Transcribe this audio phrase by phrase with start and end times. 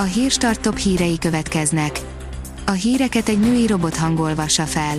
[0.00, 2.00] A hírstart top hírei következnek.
[2.66, 4.96] A híreket egy női robot hangolvassa fel.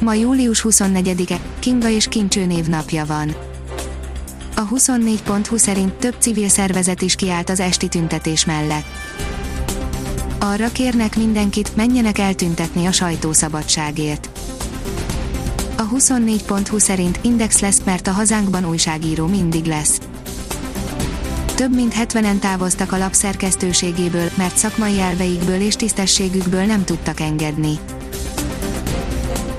[0.00, 3.34] Ma július 24-e, Kinga és Kincső névnapja van.
[4.56, 8.84] A 24.20 szerint több civil szervezet is kiállt az esti tüntetés mellett.
[10.38, 14.28] Arra kérnek mindenkit, menjenek eltüntetni a sajtószabadságért.
[15.76, 19.98] A 24.20 szerint Index lesz, mert a hazánkban újságíró mindig lesz.
[21.54, 27.78] Több mint 70-en távoztak a lap szerkesztőségéből, mert szakmai elveikből és tisztességükből nem tudtak engedni.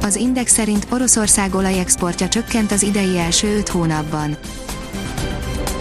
[0.01, 4.37] Az Index szerint Oroszország olajexportja csökkent az idei első 5 hónapban.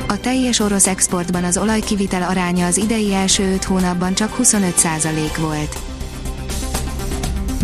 [0.09, 5.77] A teljes orosz exportban az olajkivitel aránya az idei első 5 hónapban csak 25% volt.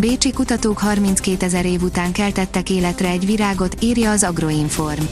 [0.01, 5.03] Bécsi kutatók 32 ezer év után keltettek életre egy virágot, írja az Agroinform.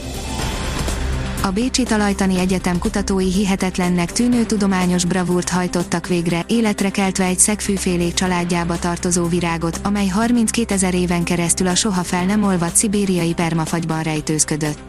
[1.41, 8.13] A Bécsi Talajtani Egyetem kutatói hihetetlennek tűnő tudományos bravúrt hajtottak végre, életre keltve egy szegfűfélék
[8.13, 14.03] családjába tartozó virágot, amely 32 ezer éven keresztül a soha fel nem olvadt szibériai permafagyban
[14.03, 14.79] rejtőzködött.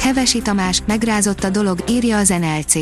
[0.00, 2.74] Hevesi Tamás, megrázott a dolog, írja az NLC.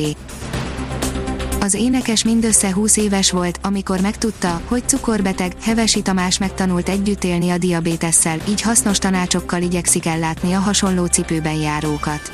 [1.61, 7.51] Az énekes mindössze 20 éves volt, amikor megtudta, hogy cukorbeteg, Hevesi Tamás megtanult együtt élni
[7.51, 12.31] a diabétesszel, így hasznos tanácsokkal igyekszik ellátni a hasonló cipőben járókat.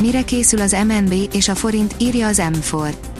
[0.00, 3.13] Mire készül az MNB és a forint, írja az M4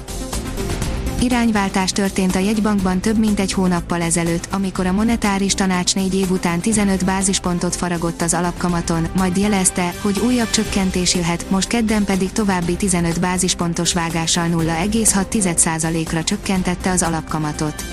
[1.20, 6.30] irányváltás történt a jegybankban több mint egy hónappal ezelőtt, amikor a monetáris tanács négy év
[6.30, 12.32] után 15 bázispontot faragott az alapkamaton, majd jelezte, hogy újabb csökkentés jöhet, most kedden pedig
[12.32, 17.84] további 15 bázispontos vágással 0,6%-ra csökkentette az alapkamatot.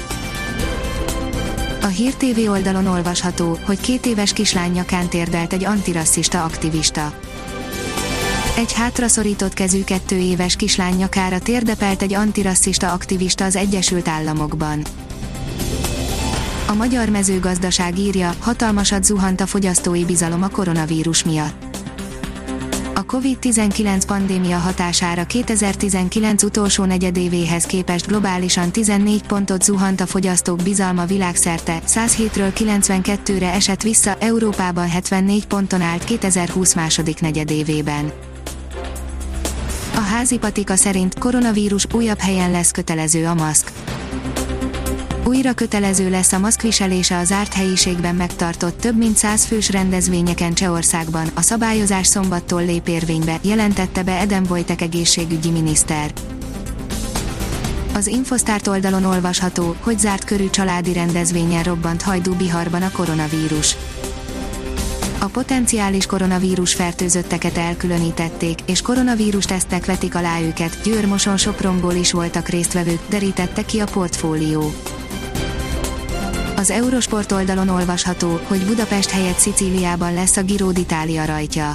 [1.81, 7.13] A Hír TV oldalon olvasható, hogy két éves kislány nyakán térdelt egy antirasszista aktivista.
[8.55, 14.81] Egy hátraszorított kezű kettő éves kislány nyakára térdepelt egy antirasszista aktivista az Egyesült Államokban.
[16.67, 21.69] A magyar mezőgazdaság írja, hatalmasat zuhant a fogyasztói bizalom a koronavírus miatt.
[22.93, 31.05] A COVID-19 pandémia hatására 2019 utolsó negyedévéhez képest globálisan 14 pontot zuhant a fogyasztók bizalma
[31.05, 38.11] világszerte, 107-ről 92-re esett vissza, Európában 74 ponton állt 2020 második negyedévében.
[39.95, 43.71] A házi patika szerint koronavírus újabb helyen lesz kötelező a maszk.
[45.23, 51.27] Újra kötelező lesz a maszkviselése az zárt helyiségben megtartott több mint 100 fős rendezvényeken Csehországban,
[51.33, 56.11] a szabályozás szombattól lép érvénybe, jelentette be Eden Vojtek egészségügyi miniszter.
[57.93, 63.75] Az Infosztárt oldalon olvasható, hogy zárt körű családi rendezvényen robbant Hajdú Biharban a koronavírus
[65.21, 72.11] a potenciális koronavírus fertőzötteket elkülönítették, és koronavírus tesztek vetik alá őket, Győr Moson Sopronból is
[72.11, 74.73] voltak résztvevők, derítette ki a portfólió.
[76.55, 81.71] Az Eurosport oldalon olvasható, hogy Budapest helyett Szicíliában lesz a Giro d'Italia rajtja.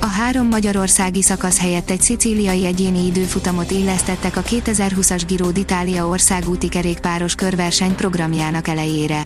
[0.00, 6.68] A három magyarországi szakasz helyett egy szicíliai egyéni időfutamot illesztettek a 2020-as Giro d'Italia országúti
[6.68, 9.22] kerékpáros körverseny programjának elejére.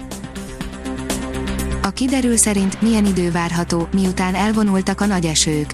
[1.86, 5.70] A kiderül szerint milyen idő várható, miután elvonultak a nagy esők.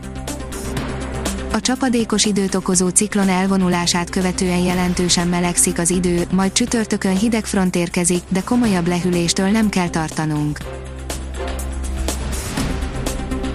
[1.52, 7.76] A csapadékos időt okozó ciklon elvonulását követően jelentősen melegszik az idő, majd csütörtökön hideg front
[7.76, 10.58] érkezik, de komolyabb lehűléstől nem kell tartanunk.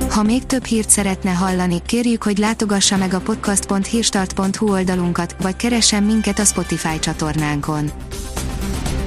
[0.10, 6.04] Ha még több hírt szeretne hallani, kérjük, hogy látogassa meg a podcast.hírstart.hu oldalunkat, vagy keressen
[6.04, 7.92] minket a Spotify csatornánkon